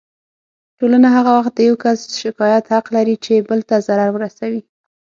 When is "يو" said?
1.69-1.75